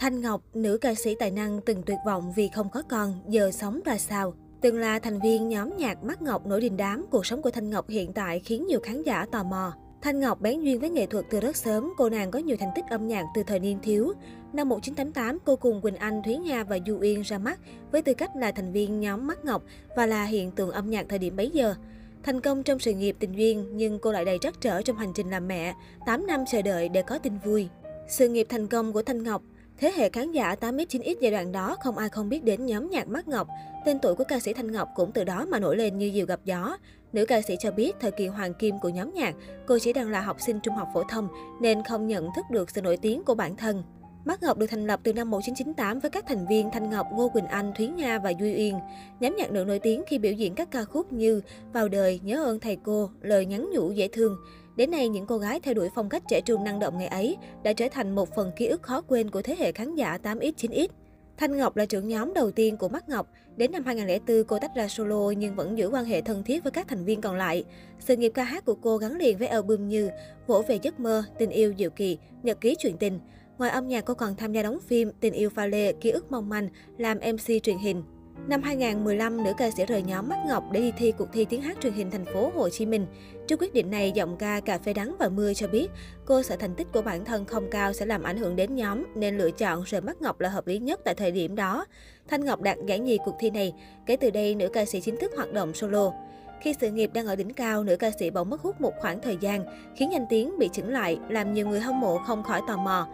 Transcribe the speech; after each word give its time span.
Thanh 0.00 0.20
Ngọc, 0.20 0.42
nữ 0.54 0.78
ca 0.78 0.94
sĩ 0.94 1.14
tài 1.18 1.30
năng 1.30 1.60
từng 1.60 1.82
tuyệt 1.82 1.98
vọng 2.06 2.32
vì 2.36 2.48
không 2.48 2.68
có 2.70 2.82
con, 2.82 3.14
giờ 3.28 3.50
sống 3.50 3.80
ra 3.84 3.98
sao? 3.98 4.34
Từng 4.60 4.78
là 4.78 4.98
thành 4.98 5.20
viên 5.20 5.48
nhóm 5.48 5.76
nhạc 5.76 6.04
Mắt 6.04 6.22
Ngọc 6.22 6.46
nổi 6.46 6.60
đình 6.60 6.76
đám, 6.76 7.06
cuộc 7.10 7.26
sống 7.26 7.42
của 7.42 7.50
Thanh 7.50 7.70
Ngọc 7.70 7.88
hiện 7.88 8.12
tại 8.12 8.40
khiến 8.40 8.66
nhiều 8.66 8.80
khán 8.82 9.02
giả 9.02 9.26
tò 9.32 9.42
mò. 9.42 9.72
Thanh 10.02 10.20
Ngọc 10.20 10.40
bén 10.40 10.60
duyên 10.60 10.80
với 10.80 10.90
nghệ 10.90 11.06
thuật 11.06 11.24
từ 11.30 11.40
rất 11.40 11.56
sớm, 11.56 11.92
cô 11.96 12.08
nàng 12.08 12.30
có 12.30 12.38
nhiều 12.38 12.56
thành 12.60 12.70
tích 12.74 12.84
âm 12.90 13.08
nhạc 13.08 13.24
từ 13.34 13.42
thời 13.42 13.60
niên 13.60 13.78
thiếu. 13.82 14.12
Năm 14.52 14.68
1988, 14.68 15.38
cô 15.44 15.56
cùng 15.56 15.80
Quỳnh 15.80 15.96
Anh, 15.96 16.22
Thúy 16.22 16.36
Nga 16.36 16.64
và 16.64 16.78
Du 16.86 16.98
Yên 16.98 17.22
ra 17.22 17.38
mắt 17.38 17.60
với 17.92 18.02
tư 18.02 18.14
cách 18.14 18.36
là 18.36 18.52
thành 18.52 18.72
viên 18.72 19.00
nhóm 19.00 19.26
Mắt 19.26 19.44
Ngọc 19.44 19.62
và 19.96 20.06
là 20.06 20.24
hiện 20.24 20.50
tượng 20.50 20.70
âm 20.70 20.90
nhạc 20.90 21.06
thời 21.08 21.18
điểm 21.18 21.36
bấy 21.36 21.50
giờ. 21.50 21.74
Thành 22.22 22.40
công 22.40 22.62
trong 22.62 22.78
sự 22.78 22.92
nghiệp 22.92 23.16
tình 23.18 23.32
duyên, 23.32 23.66
nhưng 23.72 23.98
cô 23.98 24.12
lại 24.12 24.24
đầy 24.24 24.38
trắc 24.40 24.60
trở 24.60 24.82
trong 24.82 24.96
hành 24.96 25.12
trình 25.14 25.30
làm 25.30 25.48
mẹ, 25.48 25.74
8 26.06 26.26
năm 26.26 26.44
chờ 26.50 26.62
đợi 26.62 26.88
để 26.88 27.02
có 27.02 27.18
tin 27.18 27.38
vui. 27.44 27.68
Sự 28.08 28.28
nghiệp 28.28 28.46
thành 28.50 28.66
công 28.66 28.92
của 28.92 29.02
Thanh 29.02 29.22
Ngọc 29.22 29.42
Thế 29.80 29.92
hệ 29.96 30.08
khán 30.08 30.32
giả 30.32 30.54
8X 30.60 30.86
9X 30.86 31.14
giai 31.20 31.32
đoạn 31.32 31.52
đó 31.52 31.76
không 31.80 31.98
ai 31.98 32.08
không 32.08 32.28
biết 32.28 32.44
đến 32.44 32.66
nhóm 32.66 32.90
nhạc 32.90 33.08
Mắt 33.08 33.28
Ngọc. 33.28 33.48
Tên 33.84 33.98
tuổi 34.02 34.14
của 34.14 34.24
ca 34.24 34.40
sĩ 34.40 34.52
Thanh 34.52 34.72
Ngọc 34.72 34.88
cũng 34.94 35.12
từ 35.12 35.24
đó 35.24 35.46
mà 35.48 35.58
nổi 35.58 35.76
lên 35.76 35.98
như 35.98 36.10
diều 36.14 36.26
gặp 36.26 36.40
gió. 36.44 36.76
Nữ 37.12 37.26
ca 37.26 37.40
sĩ 37.40 37.54
cho 37.60 37.70
biết 37.70 37.96
thời 38.00 38.10
kỳ 38.10 38.26
hoàng 38.26 38.54
kim 38.54 38.78
của 38.78 38.88
nhóm 38.88 39.14
nhạc, 39.14 39.34
cô 39.66 39.78
chỉ 39.78 39.92
đang 39.92 40.10
là 40.10 40.20
học 40.20 40.36
sinh 40.40 40.60
trung 40.60 40.74
học 40.74 40.88
phổ 40.94 41.02
thông 41.02 41.28
nên 41.60 41.84
không 41.84 42.06
nhận 42.06 42.28
thức 42.36 42.44
được 42.50 42.70
sự 42.70 42.82
nổi 42.82 42.96
tiếng 42.96 43.24
của 43.24 43.34
bản 43.34 43.56
thân. 43.56 43.82
Mắt 44.24 44.42
Ngọc 44.42 44.58
được 44.58 44.66
thành 44.66 44.86
lập 44.86 45.00
từ 45.02 45.12
năm 45.12 45.30
1998 45.30 45.98
với 45.98 46.10
các 46.10 46.24
thành 46.28 46.46
viên 46.46 46.70
Thanh 46.70 46.90
Ngọc, 46.90 47.06
Ngô 47.12 47.28
Quỳnh 47.28 47.46
Anh, 47.46 47.72
Thúy 47.76 47.86
Nga 47.86 48.18
và 48.18 48.30
Duy 48.30 48.54
Uyên. 48.56 48.78
Nhóm 49.20 49.36
nhạc 49.36 49.52
nữ 49.52 49.64
nổi 49.64 49.78
tiếng 49.78 50.02
khi 50.06 50.18
biểu 50.18 50.32
diễn 50.32 50.54
các 50.54 50.70
ca 50.70 50.84
khúc 50.84 51.12
như 51.12 51.40
Vào 51.72 51.88
đời, 51.88 52.20
Nhớ 52.22 52.44
ơn 52.44 52.60
thầy 52.60 52.76
cô, 52.76 53.10
Lời 53.20 53.46
nhắn 53.46 53.70
nhủ 53.72 53.92
dễ 53.92 54.08
thương. 54.08 54.36
Đến 54.76 54.90
nay, 54.90 55.08
những 55.08 55.26
cô 55.26 55.38
gái 55.38 55.60
theo 55.60 55.74
đuổi 55.74 55.88
phong 55.94 56.08
cách 56.08 56.22
trẻ 56.28 56.40
trung 56.40 56.64
năng 56.64 56.78
động 56.78 56.98
ngày 56.98 57.06
ấy 57.08 57.36
đã 57.62 57.72
trở 57.72 57.88
thành 57.90 58.14
một 58.14 58.34
phần 58.34 58.50
ký 58.56 58.66
ức 58.66 58.82
khó 58.82 59.00
quên 59.00 59.30
của 59.30 59.42
thế 59.42 59.56
hệ 59.58 59.72
khán 59.72 59.94
giả 59.94 60.18
8X, 60.22 60.52
9X. 60.52 60.88
Thanh 61.36 61.56
Ngọc 61.56 61.76
là 61.76 61.86
trưởng 61.86 62.08
nhóm 62.08 62.34
đầu 62.34 62.50
tiên 62.50 62.76
của 62.76 62.88
Mắt 62.88 63.08
Ngọc. 63.08 63.26
Đến 63.56 63.72
năm 63.72 63.84
2004, 63.84 64.44
cô 64.44 64.58
tách 64.58 64.70
ra 64.76 64.88
solo 64.88 65.30
nhưng 65.30 65.54
vẫn 65.54 65.78
giữ 65.78 65.88
quan 65.88 66.04
hệ 66.04 66.20
thân 66.20 66.44
thiết 66.44 66.64
với 66.64 66.70
các 66.70 66.88
thành 66.88 67.04
viên 67.04 67.20
còn 67.20 67.36
lại. 67.36 67.64
Sự 67.98 68.16
nghiệp 68.16 68.32
ca 68.34 68.44
hát 68.44 68.64
của 68.64 68.74
cô 68.74 68.96
gắn 68.96 69.16
liền 69.16 69.38
với 69.38 69.48
album 69.48 69.88
như 69.88 70.10
Vỗ 70.46 70.62
về 70.68 70.78
giấc 70.82 71.00
mơ, 71.00 71.22
Tình 71.38 71.50
yêu 71.50 71.74
diệu 71.78 71.90
kỳ, 71.90 72.18
Nhật 72.42 72.60
ký 72.60 72.76
chuyện 72.78 72.96
tình. 72.96 73.20
Ngoài 73.58 73.70
âm 73.70 73.88
nhạc, 73.88 74.04
cô 74.04 74.14
còn 74.14 74.36
tham 74.36 74.52
gia 74.52 74.62
đóng 74.62 74.78
phim 74.86 75.10
Tình 75.20 75.34
yêu 75.34 75.50
pha 75.50 75.66
lê, 75.66 75.92
Ký 75.92 76.10
ức 76.10 76.32
mong 76.32 76.48
manh, 76.48 76.68
làm 76.98 77.18
MC 77.18 77.62
truyền 77.62 77.78
hình. 77.78 78.02
Năm 78.48 78.62
2015, 78.62 79.44
nữ 79.44 79.52
ca 79.58 79.70
sĩ 79.70 79.86
rời 79.86 80.02
nhóm 80.02 80.28
Mắt 80.28 80.38
Ngọc 80.46 80.64
để 80.72 80.80
đi 80.80 80.92
thi 80.98 81.12
cuộc 81.18 81.28
thi 81.32 81.44
tiếng 81.44 81.62
hát 81.62 81.76
truyền 81.82 81.92
hình 81.92 82.10
thành 82.10 82.24
phố 82.24 82.50
Hồ 82.54 82.68
Chí 82.68 82.86
Minh. 82.86 83.06
Trước 83.46 83.60
quyết 83.60 83.74
định 83.74 83.90
này, 83.90 84.12
giọng 84.12 84.36
ca 84.36 84.60
Cà 84.60 84.78
phê 84.78 84.92
đắng 84.92 85.16
và 85.18 85.28
mưa 85.28 85.54
cho 85.54 85.68
biết 85.68 85.88
cô 86.24 86.42
sợ 86.42 86.56
thành 86.56 86.74
tích 86.74 86.86
của 86.92 87.02
bản 87.02 87.24
thân 87.24 87.44
không 87.44 87.70
cao 87.70 87.92
sẽ 87.92 88.06
làm 88.06 88.22
ảnh 88.22 88.36
hưởng 88.36 88.56
đến 88.56 88.74
nhóm 88.74 89.04
nên 89.14 89.38
lựa 89.38 89.50
chọn 89.50 89.82
rời 89.82 90.00
Mắt 90.00 90.22
Ngọc 90.22 90.40
là 90.40 90.48
hợp 90.48 90.66
lý 90.66 90.78
nhất 90.78 91.00
tại 91.04 91.14
thời 91.14 91.30
điểm 91.30 91.56
đó. 91.56 91.86
Thanh 92.28 92.44
Ngọc 92.44 92.60
đạt 92.60 92.78
giải 92.86 92.98
nhì 92.98 93.18
cuộc 93.24 93.34
thi 93.40 93.50
này. 93.50 93.74
Kể 94.06 94.16
từ 94.16 94.30
đây, 94.30 94.54
nữ 94.54 94.68
ca 94.68 94.84
sĩ 94.84 95.00
chính 95.00 95.16
thức 95.16 95.32
hoạt 95.36 95.52
động 95.52 95.74
solo. 95.74 96.12
Khi 96.60 96.74
sự 96.80 96.90
nghiệp 96.90 97.10
đang 97.14 97.26
ở 97.26 97.36
đỉnh 97.36 97.52
cao, 97.54 97.84
nữ 97.84 97.96
ca 97.96 98.10
sĩ 98.10 98.30
bỗng 98.30 98.50
mất 98.50 98.60
hút 98.60 98.80
một 98.80 98.92
khoảng 99.00 99.20
thời 99.20 99.36
gian, 99.40 99.64
khiến 99.96 100.12
danh 100.12 100.26
tiếng 100.30 100.58
bị 100.58 100.68
chững 100.72 100.88
lại, 100.88 101.18
làm 101.28 101.54
nhiều 101.54 101.68
người 101.68 101.80
hâm 101.80 102.00
mộ 102.00 102.18
không 102.18 102.42
khỏi 102.42 102.60
tò 102.68 102.76
mò. 102.76 103.08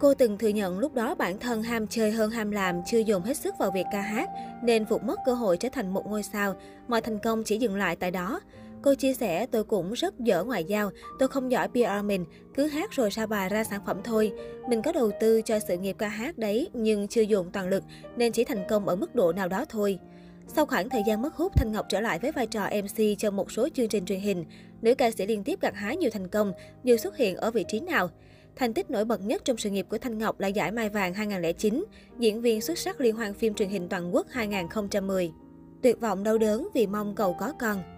Cô 0.00 0.14
từng 0.14 0.38
thừa 0.38 0.48
nhận 0.48 0.78
lúc 0.78 0.94
đó 0.94 1.14
bản 1.14 1.38
thân 1.38 1.62
ham 1.62 1.86
chơi 1.86 2.10
hơn 2.10 2.30
ham 2.30 2.50
làm, 2.50 2.80
chưa 2.86 2.98
dồn 2.98 3.22
hết 3.22 3.36
sức 3.36 3.54
vào 3.58 3.70
việc 3.70 3.86
ca 3.92 4.00
hát, 4.00 4.30
nên 4.62 4.84
vụt 4.84 5.02
mất 5.02 5.18
cơ 5.26 5.34
hội 5.34 5.56
trở 5.56 5.68
thành 5.68 5.94
một 5.94 6.06
ngôi 6.06 6.22
sao. 6.22 6.54
Mọi 6.88 7.00
thành 7.00 7.18
công 7.18 7.44
chỉ 7.44 7.58
dừng 7.58 7.76
lại 7.76 7.96
tại 7.96 8.10
đó. 8.10 8.40
Cô 8.82 8.94
chia 8.94 9.14
sẻ, 9.14 9.46
tôi 9.46 9.64
cũng 9.64 9.92
rất 9.92 10.18
dở 10.18 10.44
ngoại 10.44 10.64
giao, 10.64 10.90
tôi 11.18 11.28
không 11.28 11.52
giỏi 11.52 11.68
PR 11.68 12.04
mình, 12.04 12.24
cứ 12.54 12.66
hát 12.66 12.90
rồi 12.92 13.10
ra 13.10 13.26
bài 13.26 13.48
ra 13.48 13.64
sản 13.64 13.80
phẩm 13.86 14.00
thôi. 14.04 14.32
Mình 14.68 14.82
có 14.82 14.92
đầu 14.92 15.10
tư 15.20 15.42
cho 15.42 15.58
sự 15.58 15.76
nghiệp 15.76 15.96
ca 15.98 16.08
hát 16.08 16.38
đấy, 16.38 16.68
nhưng 16.72 17.08
chưa 17.08 17.22
dùng 17.22 17.50
toàn 17.50 17.68
lực, 17.68 17.84
nên 18.16 18.32
chỉ 18.32 18.44
thành 18.44 18.64
công 18.68 18.88
ở 18.88 18.96
mức 18.96 19.14
độ 19.14 19.32
nào 19.32 19.48
đó 19.48 19.64
thôi. 19.68 19.98
Sau 20.46 20.66
khoảng 20.66 20.88
thời 20.88 21.02
gian 21.06 21.22
mất 21.22 21.34
hút, 21.34 21.52
Thanh 21.56 21.72
Ngọc 21.72 21.86
trở 21.88 22.00
lại 22.00 22.18
với 22.18 22.32
vai 22.32 22.46
trò 22.46 22.68
MC 22.82 23.18
cho 23.18 23.30
một 23.30 23.52
số 23.52 23.68
chương 23.74 23.88
trình 23.88 24.04
truyền 24.04 24.20
hình. 24.20 24.44
Nữ 24.82 24.94
ca 24.94 25.10
sĩ 25.10 25.26
liên 25.26 25.44
tiếp 25.44 25.60
gặt 25.60 25.74
hái 25.74 25.96
nhiều 25.96 26.10
thành 26.10 26.28
công, 26.28 26.52
dù 26.84 26.96
xuất 26.96 27.16
hiện 27.16 27.36
ở 27.36 27.50
vị 27.50 27.64
trí 27.68 27.80
nào. 27.80 28.10
Thành 28.58 28.74
tích 28.74 28.90
nổi 28.90 29.04
bật 29.04 29.20
nhất 29.20 29.44
trong 29.44 29.56
sự 29.56 29.70
nghiệp 29.70 29.86
của 29.88 29.98
Thanh 29.98 30.18
Ngọc 30.18 30.40
là 30.40 30.48
giải 30.48 30.72
Mai 30.72 30.88
Vàng 30.88 31.14
2009, 31.14 31.84
diễn 32.18 32.40
viên 32.40 32.60
xuất 32.60 32.78
sắc 32.78 33.00
liên 33.00 33.16
hoan 33.16 33.34
phim 33.34 33.54
truyền 33.54 33.68
hình 33.68 33.88
toàn 33.88 34.14
quốc 34.14 34.26
2010. 34.30 35.32
Tuyệt 35.82 36.00
vọng 36.00 36.22
đau 36.22 36.38
đớn 36.38 36.68
vì 36.74 36.86
mong 36.86 37.14
cầu 37.14 37.36
có 37.40 37.52
con. 37.60 37.97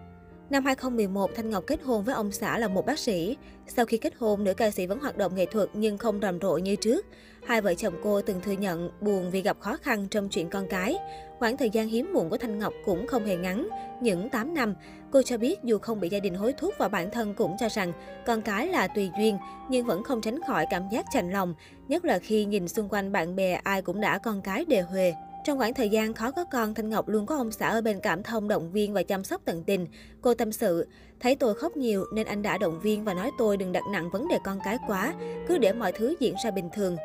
Năm 0.50 0.65
2011, 0.65 1.31
Thanh 1.34 1.50
Ngọc 1.50 1.65
kết 1.66 1.83
hôn 1.83 2.05
với 2.05 2.15
ông 2.15 2.33
xã 2.33 2.59
là 2.59 2.69
một 2.69 2.87
bác 2.87 2.99
sĩ. 2.99 3.37
Sau 3.66 3.84
khi 3.84 3.97
kết 3.97 4.15
hôn, 4.19 4.44
nữ 4.44 4.55
ca 4.55 4.71
sĩ 4.71 4.87
vẫn 4.87 4.99
hoạt 4.99 5.16
động 5.16 5.34
nghệ 5.34 5.47
thuật 5.47 5.69
nhưng 5.75 5.99
không 5.99 6.21
rầm 6.22 6.41
rộ 6.41 6.56
như 6.56 6.77
trước. 6.77 7.06
Hai 7.47 7.61
vợ 7.61 7.75
chồng 7.75 7.94
cô 8.03 8.22
từng 8.22 8.41
thừa 8.41 8.53
nhận 8.53 8.91
buồn 9.00 9.31
vì 9.31 9.43
gặp 9.43 9.61
khó 9.61 9.77
khăn 9.77 10.06
trong 10.11 10.28
chuyện 10.28 10.50
con 10.50 10.66
cái. 10.69 10.97
Khoảng 11.38 11.56
thời 11.56 11.71
gian 11.71 11.88
hiếm 11.88 12.12
muộn 12.12 12.31
của 12.31 12.37
Thanh 12.37 12.59
Ngọc 12.59 12.72
cũng 12.84 13.06
không 13.06 13.27
hề 13.27 13.37
ngắn, 13.37 13.69
những 14.03 14.28
8 14.31 14.55
năm. 14.55 14.75
Cô 15.11 15.22
cho 15.22 15.38
biết 15.38 15.65
dù 15.65 15.78
không 15.78 16.00
bị 16.00 16.09
gia 16.09 16.21
đình 16.21 16.34
hối 16.34 16.53
thúc 16.53 16.75
và 16.78 16.88
bản 16.88 17.11
thân 17.11 17.34
cũng 17.34 17.56
cho 17.61 17.69
rằng 17.69 17.93
con 18.27 18.43
cái 18.43 18.69
là 18.69 18.88
tùy 18.88 19.11
duyên, 19.19 19.38
nhưng 19.69 19.87
vẫn 19.87 20.03
không 20.03 20.21
tránh 20.21 20.41
khỏi 20.47 20.67
cảm 20.71 20.88
giác 20.91 21.06
chạnh 21.12 21.31
lòng, 21.31 21.55
nhất 21.88 22.05
là 22.05 22.19
khi 22.19 22.44
nhìn 22.44 22.69
xung 22.69 22.88
quanh 22.88 23.12
bạn 23.12 23.37
bè 23.37 23.61
ai 23.65 23.82
cũng 23.82 24.00
đã 24.00 24.19
con 24.19 24.43
cái 24.43 24.65
đề 24.65 24.81
huề. 24.81 25.15
Trong 25.44 25.58
khoảng 25.58 25.74
thời 25.74 25.88
gian 25.88 26.14
khó 26.14 26.30
có 26.30 26.44
con, 26.44 26.74
Thanh 26.74 26.88
Ngọc 26.88 27.08
luôn 27.08 27.26
có 27.26 27.36
ông 27.36 27.52
xã 27.52 27.68
ở 27.68 27.80
bên 27.80 28.00
cảm 28.00 28.22
thông 28.22 28.48
động 28.48 28.72
viên 28.72 28.92
và 28.92 29.02
chăm 29.02 29.24
sóc 29.24 29.42
tận 29.44 29.64
tình. 29.64 29.86
Cô 30.20 30.34
tâm 30.34 30.52
sự, 30.52 30.86
thấy 31.20 31.36
tôi 31.36 31.54
khóc 31.54 31.76
nhiều 31.76 32.04
nên 32.14 32.26
anh 32.26 32.42
đã 32.42 32.58
động 32.58 32.80
viên 32.80 33.04
và 33.04 33.14
nói 33.14 33.30
tôi 33.38 33.56
đừng 33.56 33.72
đặt 33.72 33.82
nặng 33.92 34.10
vấn 34.10 34.28
đề 34.28 34.38
con 34.44 34.58
cái 34.64 34.78
quá, 34.86 35.14
cứ 35.48 35.58
để 35.58 35.72
mọi 35.72 35.92
thứ 35.92 36.14
diễn 36.20 36.34
ra 36.44 36.50
bình 36.50 36.68
thường. 36.72 36.96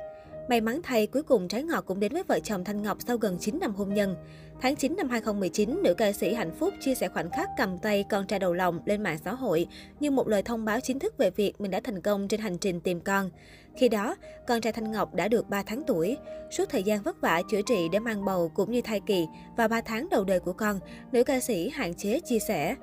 May 0.50 0.62
mắn 0.62 0.80
thay, 0.84 1.08
cuối 1.08 1.24
cùng 1.24 1.48
trái 1.48 1.64
ngọt 1.64 1.82
cũng 1.82 2.00
đến 2.00 2.14
với 2.14 2.24
vợ 2.24 2.40
chồng 2.40 2.64
Thanh 2.64 2.82
Ngọc 2.82 2.98
sau 3.08 3.18
gần 3.18 3.38
9 3.40 3.60
năm 3.60 3.76
hôn 3.76 3.94
nhân. 3.94 4.16
Tháng 4.62 4.76
9 4.76 4.96
năm 4.98 5.10
2019, 5.10 5.80
nữ 5.84 5.94
ca 5.94 6.12
sĩ 6.12 6.34
Hạnh 6.34 6.52
Phúc 6.60 6.74
chia 6.80 6.96
sẻ 6.96 7.10
khoảnh 7.10 7.30
khắc 7.30 7.50
cầm 7.58 7.78
tay 7.78 8.06
con 8.10 8.28
trai 8.28 8.40
đầu 8.40 8.54
lòng 8.54 8.80
lên 8.86 9.04
mạng 9.04 9.18
xã 9.26 9.34
hội 9.34 9.68
như 10.00 10.12
một 10.12 10.28
lời 10.28 10.44
thông 10.44 10.66
báo 10.66 10.80
chính 10.80 11.00
thức 11.00 11.18
về 11.18 11.30
việc 11.30 11.62
mình 11.62 11.72
đã 11.72 11.80
thành 11.84 12.02
công 12.02 12.28
trên 12.28 12.40
hành 12.40 12.58
trình 12.58 12.80
tìm 12.80 13.00
con. 13.00 13.30
Khi 13.76 13.90
đó, 13.90 14.16
con 14.48 14.62
trai 14.62 14.74
Thanh 14.74 14.92
Ngọc 14.92 15.14
đã 15.14 15.28
được 15.28 15.50
3 15.50 15.64
tháng 15.64 15.84
tuổi. 15.88 16.18
Suốt 16.52 16.70
thời 16.70 16.84
gian 16.84 17.02
vất 17.02 17.22
vả 17.22 17.42
chữa 17.52 17.62
trị 17.62 17.90
để 17.92 18.00
mang 18.00 18.26
bầu 18.26 18.52
cũng 18.54 18.72
như 18.72 18.82
thai 18.82 19.00
kỳ 19.00 19.28
và 19.58 19.68
3 19.68 19.82
tháng 19.82 20.08
đầu 20.12 20.24
đời 20.24 20.40
của 20.40 20.54
con, 20.54 20.80
nữ 21.12 21.24
ca 21.24 21.40
sĩ 21.40 21.70
hạn 21.70 21.94
chế 21.94 22.20
chia 22.20 22.40
sẻ. 22.40 22.76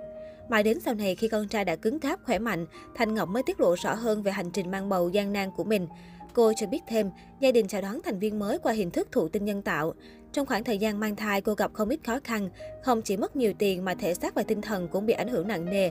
Mãi 0.49 0.62
đến 0.62 0.81
sau 0.81 0.94
này 0.94 1.15
khi 1.15 1.28
con 1.28 1.49
trai 1.49 1.65
đã 1.65 1.77
cứng 1.77 2.00
cáp 2.00 2.21
khỏe 2.25 2.38
mạnh, 2.38 2.66
Thanh 2.94 3.15
Ngọc 3.15 3.28
mới 3.28 3.43
tiết 3.43 3.61
lộ 3.61 3.75
rõ 3.75 3.94
hơn 3.94 4.22
về 4.22 4.32
hành 4.32 4.50
trình 4.50 4.71
mang 4.71 4.88
bầu 4.88 5.09
gian 5.09 5.32
nan 5.32 5.50
của 5.56 5.65
mình. 5.65 5.87
Cô 6.34 6.53
cho 6.56 6.66
biết 6.66 6.81
thêm, 6.87 7.11
gia 7.41 7.53
đình 7.53 7.69
chào 7.69 7.82
đón 7.82 8.03
thành 8.03 8.19
viên 8.19 8.38
mới 8.38 8.59
qua 8.59 8.72
hình 8.72 8.91
thức 8.91 9.09
thụ 9.12 9.28
tinh 9.28 9.44
nhân 9.44 9.62
tạo. 9.62 9.94
Trong 10.32 10.47
khoảng 10.47 10.65
thời 10.65 10.78
gian 10.78 11.00
mang 11.00 11.16
thai, 11.16 11.41
cô 11.41 11.54
gặp 11.54 11.70
không 11.75 11.88
ít 11.88 12.00
khó 12.06 12.19
khăn, 12.25 12.48
không 12.82 13.03
chỉ 13.03 13.16
mất 13.16 13.37
nhiều 13.37 13.53
tiền 13.59 13.84
mà 13.84 13.94
thể 13.94 14.15
xác 14.15 14.34
và 14.34 14.43
tinh 14.43 14.60
thần 14.60 14.88
cũng 14.88 15.06
bị 15.06 15.15
ảnh 15.15 15.28
hưởng 15.28 15.48
nặng 15.48 15.65
nề. 15.65 15.91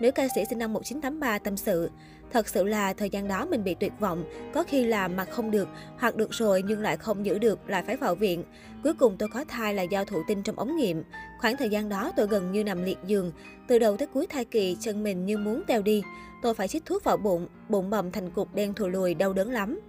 Nữ 0.00 0.10
ca 0.10 0.28
sĩ 0.34 0.40
sinh 0.48 0.58
năm 0.58 0.72
1983 0.72 1.38
tâm 1.38 1.56
sự, 1.56 1.90
thật 2.32 2.48
sự 2.48 2.64
là 2.64 2.92
thời 2.92 3.10
gian 3.10 3.28
đó 3.28 3.46
mình 3.46 3.64
bị 3.64 3.74
tuyệt 3.74 3.92
vọng, 4.00 4.24
có 4.54 4.62
khi 4.62 4.84
làm 4.84 5.16
mà 5.16 5.24
không 5.24 5.50
được, 5.50 5.68
hoặc 5.98 6.16
được 6.16 6.30
rồi 6.30 6.62
nhưng 6.62 6.80
lại 6.80 6.96
không 6.96 7.26
giữ 7.26 7.38
được, 7.38 7.58
lại 7.66 7.82
phải 7.86 7.96
vào 7.96 8.14
viện. 8.14 8.44
Cuối 8.82 8.94
cùng 8.94 9.16
tôi 9.18 9.28
có 9.28 9.44
thai 9.48 9.74
là 9.74 9.82
do 9.82 10.04
thụ 10.04 10.22
tinh 10.28 10.42
trong 10.42 10.58
ống 10.58 10.76
nghiệm. 10.76 11.02
Khoảng 11.40 11.56
thời 11.56 11.68
gian 11.68 11.88
đó 11.88 12.12
tôi 12.16 12.26
gần 12.26 12.52
như 12.52 12.64
nằm 12.64 12.82
liệt 12.82 12.98
giường, 13.06 13.32
từ 13.68 13.78
đầu 13.78 13.96
tới 13.96 14.08
cuối 14.14 14.26
thai 14.26 14.44
kỳ 14.44 14.76
chân 14.80 15.02
mình 15.02 15.26
như 15.26 15.38
muốn 15.38 15.62
teo 15.66 15.82
đi. 15.82 16.02
Tôi 16.42 16.54
phải 16.54 16.68
chích 16.68 16.84
thuốc 16.84 17.04
vào 17.04 17.16
bụng, 17.16 17.48
bụng 17.68 17.90
bầm 17.90 18.12
thành 18.12 18.30
cục 18.30 18.54
đen 18.54 18.74
thù 18.74 18.88
lùi, 18.88 19.14
đau 19.14 19.32
đớn 19.32 19.50
lắm. 19.50 19.80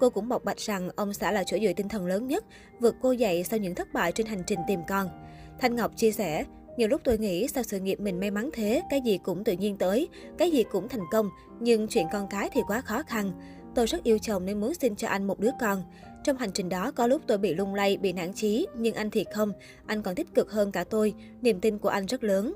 Cô 0.00 0.10
cũng 0.10 0.28
bộc 0.28 0.44
bạch 0.44 0.58
rằng 0.58 0.90
ông 0.96 1.14
xã 1.14 1.32
là 1.32 1.44
chỗ 1.44 1.58
dựa 1.62 1.72
tinh 1.76 1.88
thần 1.88 2.06
lớn 2.06 2.28
nhất, 2.28 2.44
vượt 2.80 2.94
cô 3.00 3.12
dậy 3.12 3.44
sau 3.44 3.58
những 3.58 3.74
thất 3.74 3.92
bại 3.92 4.12
trên 4.12 4.26
hành 4.26 4.42
trình 4.46 4.58
tìm 4.68 4.80
con. 4.88 5.08
Thanh 5.60 5.76
Ngọc 5.76 5.96
chia 5.96 6.12
sẻ, 6.12 6.44
nhiều 6.76 6.88
lúc 6.88 7.00
tôi 7.04 7.18
nghĩ 7.18 7.48
sao 7.48 7.62
sự 7.62 7.80
nghiệp 7.80 8.00
mình 8.00 8.20
may 8.20 8.30
mắn 8.30 8.50
thế, 8.52 8.82
cái 8.90 9.00
gì 9.00 9.18
cũng 9.24 9.44
tự 9.44 9.52
nhiên 9.52 9.76
tới, 9.76 10.08
cái 10.38 10.50
gì 10.50 10.64
cũng 10.70 10.88
thành 10.88 11.04
công, 11.12 11.30
nhưng 11.60 11.88
chuyện 11.88 12.06
con 12.12 12.28
cái 12.28 12.50
thì 12.52 12.60
quá 12.66 12.80
khó 12.80 13.02
khăn. 13.02 13.32
Tôi 13.74 13.86
rất 13.86 14.02
yêu 14.02 14.18
chồng 14.18 14.46
nên 14.46 14.60
muốn 14.60 14.74
xin 14.74 14.96
cho 14.96 15.08
anh 15.08 15.26
một 15.26 15.40
đứa 15.40 15.50
con. 15.60 15.82
Trong 16.24 16.36
hành 16.36 16.52
trình 16.52 16.68
đó 16.68 16.90
có 16.90 17.06
lúc 17.06 17.22
tôi 17.26 17.38
bị 17.38 17.54
lung 17.54 17.74
lay, 17.74 17.96
bị 17.96 18.12
nản 18.12 18.32
chí, 18.32 18.66
nhưng 18.76 18.94
anh 18.94 19.10
thì 19.10 19.24
không, 19.34 19.52
anh 19.86 20.02
còn 20.02 20.14
tích 20.14 20.34
cực 20.34 20.50
hơn 20.50 20.72
cả 20.72 20.84
tôi, 20.84 21.14
niềm 21.42 21.60
tin 21.60 21.78
của 21.78 21.88
anh 21.88 22.06
rất 22.06 22.24
lớn. 22.24 22.54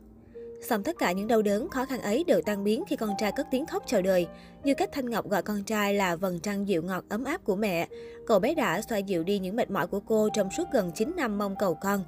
Xong 0.61 0.83
tất 0.83 0.99
cả 0.99 1.13
những 1.13 1.29
đau 1.29 1.43
đớn, 1.43 1.69
khó 1.69 1.85
khăn 1.85 2.01
ấy 2.03 2.25
đều 2.25 2.41
tan 2.43 2.65
biến 2.65 2.85
khi 2.89 2.97
con 2.97 3.11
trai 3.19 3.33
cất 3.33 3.47
tiếng 3.51 3.67
khóc 3.67 3.83
chào 3.87 4.03
đời. 4.03 4.27
Như 4.65 4.75
cách 4.75 4.89
Thanh 4.93 5.11
Ngọc 5.11 5.29
gọi 5.29 5.43
con 5.43 5.65
trai 5.65 5.95
là 5.95 6.17
vầng 6.17 6.41
trăng 6.41 6.69
dịu 6.69 6.83
ngọt 6.83 7.05
ấm 7.09 7.25
áp 7.25 7.45
của 7.45 7.57
mẹ. 7.57 7.89
Cậu 8.27 8.39
bé 8.39 8.55
đã 8.55 8.83
xoa 8.83 8.99
dịu 8.99 9.23
đi 9.23 9.39
những 9.39 9.57
mệt 9.57 9.71
mỏi 9.71 9.87
của 9.87 10.01
cô 10.01 10.29
trong 10.35 10.51
suốt 10.51 10.65
gần 10.73 10.93
9 10.95 11.13
năm 11.17 11.39
mong 11.39 11.57
cầu 11.59 11.75
con. 11.75 12.05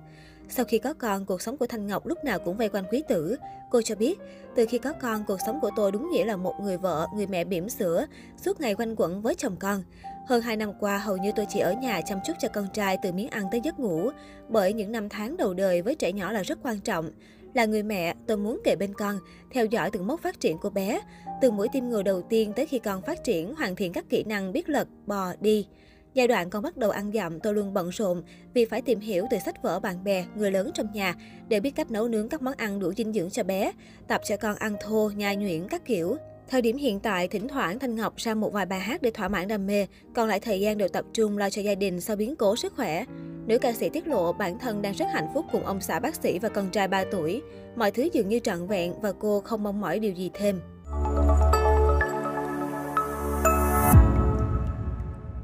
Sau 0.48 0.64
khi 0.64 0.78
có 0.78 0.92
con, 0.92 1.26
cuộc 1.26 1.42
sống 1.42 1.56
của 1.56 1.66
Thanh 1.66 1.86
Ngọc 1.86 2.06
lúc 2.06 2.24
nào 2.24 2.38
cũng 2.38 2.56
vây 2.56 2.68
quanh 2.68 2.84
quý 2.90 3.02
tử. 3.08 3.36
Cô 3.70 3.82
cho 3.82 3.94
biết, 3.94 4.18
từ 4.56 4.66
khi 4.68 4.78
có 4.78 4.92
con, 4.92 5.24
cuộc 5.26 5.38
sống 5.46 5.60
của 5.60 5.70
tôi 5.76 5.92
đúng 5.92 6.10
nghĩa 6.10 6.24
là 6.24 6.36
một 6.36 6.54
người 6.62 6.76
vợ, 6.76 7.06
người 7.14 7.26
mẹ 7.26 7.44
bỉm 7.44 7.68
sữa, 7.68 8.06
suốt 8.36 8.60
ngày 8.60 8.74
quanh 8.74 8.94
quẩn 8.96 9.22
với 9.22 9.34
chồng 9.34 9.56
con. 9.56 9.82
Hơn 10.26 10.42
2 10.42 10.56
năm 10.56 10.72
qua, 10.80 10.98
hầu 10.98 11.16
như 11.16 11.32
tôi 11.36 11.46
chỉ 11.48 11.60
ở 11.60 11.72
nhà 11.72 12.00
chăm 12.00 12.18
chút 12.26 12.32
cho 12.38 12.48
con 12.48 12.66
trai 12.72 12.98
từ 13.02 13.12
miếng 13.12 13.28
ăn 13.28 13.44
tới 13.50 13.60
giấc 13.64 13.78
ngủ, 13.78 14.10
bởi 14.48 14.72
những 14.72 14.92
năm 14.92 15.08
tháng 15.08 15.36
đầu 15.36 15.54
đời 15.54 15.82
với 15.82 15.94
trẻ 15.94 16.12
nhỏ 16.12 16.32
là 16.32 16.42
rất 16.42 16.58
quan 16.62 16.80
trọng. 16.80 17.10
Là 17.54 17.64
người 17.64 17.82
mẹ, 17.82 18.14
tôi 18.26 18.36
muốn 18.36 18.60
kề 18.64 18.76
bên 18.76 18.94
con, 18.94 19.18
theo 19.50 19.66
dõi 19.66 19.90
từng 19.90 20.06
mốc 20.06 20.20
phát 20.22 20.40
triển 20.40 20.58
của 20.58 20.70
bé, 20.70 21.00
từ 21.42 21.50
mũi 21.50 21.68
tim 21.72 21.88
ngừa 21.88 22.02
đầu 22.02 22.22
tiên 22.22 22.52
tới 22.56 22.66
khi 22.66 22.78
con 22.78 23.02
phát 23.02 23.24
triển, 23.24 23.54
hoàn 23.54 23.76
thiện 23.76 23.92
các 23.92 24.04
kỹ 24.08 24.24
năng 24.24 24.52
biết 24.52 24.68
lật, 24.68 24.88
bò, 25.06 25.32
đi. 25.40 25.66
Giai 26.14 26.28
đoạn 26.28 26.50
con 26.50 26.62
bắt 26.62 26.76
đầu 26.76 26.90
ăn 26.90 27.12
dặm, 27.14 27.40
tôi 27.40 27.54
luôn 27.54 27.74
bận 27.74 27.88
rộn 27.88 28.22
vì 28.54 28.64
phải 28.64 28.82
tìm 28.82 29.00
hiểu 29.00 29.26
từ 29.30 29.38
sách 29.38 29.62
vở 29.62 29.80
bạn 29.80 30.04
bè, 30.04 30.24
người 30.34 30.50
lớn 30.50 30.70
trong 30.74 30.92
nhà 30.92 31.14
để 31.48 31.60
biết 31.60 31.70
cách 31.70 31.90
nấu 31.90 32.08
nướng 32.08 32.28
các 32.28 32.42
món 32.42 32.54
ăn 32.54 32.80
đủ 32.80 32.92
dinh 32.92 33.12
dưỡng 33.12 33.30
cho 33.30 33.42
bé, 33.42 33.72
tập 34.08 34.20
cho 34.24 34.36
con 34.36 34.56
ăn 34.56 34.76
thô, 34.80 35.10
nhai 35.16 35.36
nhuyễn 35.36 35.68
các 35.68 35.84
kiểu. 35.84 36.16
Thời 36.50 36.62
điểm 36.62 36.76
hiện 36.76 37.00
tại, 37.00 37.28
thỉnh 37.28 37.48
thoảng 37.48 37.78
Thanh 37.78 37.94
Ngọc 37.94 38.16
ra 38.16 38.34
một 38.34 38.52
vài 38.52 38.66
bài 38.66 38.80
hát 38.80 39.02
để 39.02 39.10
thỏa 39.10 39.28
mãn 39.28 39.48
đam 39.48 39.66
mê, 39.66 39.86
còn 40.14 40.28
lại 40.28 40.40
thời 40.40 40.60
gian 40.60 40.78
đều 40.78 40.88
tập 40.88 41.04
trung 41.12 41.38
lo 41.38 41.50
cho 41.50 41.62
gia 41.62 41.74
đình 41.74 42.00
sau 42.00 42.16
biến 42.16 42.36
cố 42.36 42.56
sức 42.56 42.72
khỏe. 42.76 43.04
Nữ 43.46 43.58
ca 43.58 43.72
sĩ 43.72 43.88
tiết 43.88 44.08
lộ 44.08 44.32
bản 44.32 44.58
thân 44.58 44.82
đang 44.82 44.94
rất 44.94 45.06
hạnh 45.12 45.28
phúc 45.34 45.44
cùng 45.52 45.64
ông 45.64 45.80
xã 45.80 46.00
bác 46.00 46.14
sĩ 46.14 46.38
và 46.38 46.48
con 46.48 46.70
trai 46.70 46.88
3 46.88 47.04
tuổi. 47.10 47.42
Mọi 47.76 47.90
thứ 47.90 48.08
dường 48.12 48.28
như 48.28 48.38
trọn 48.38 48.66
vẹn 48.66 49.00
và 49.00 49.12
cô 49.12 49.40
không 49.40 49.62
mong 49.62 49.80
mỏi 49.80 49.98
điều 49.98 50.12
gì 50.12 50.30
thêm. 50.34 50.60